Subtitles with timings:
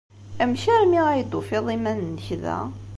[0.41, 2.57] Amek armi ay d-tufiḍ iman-nnek da?